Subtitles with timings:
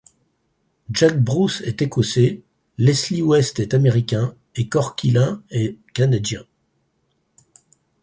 [0.89, 2.41] Jack Bruce est Écossais,
[2.79, 6.43] Leslie West est Américain et Corky Laing est Canadien.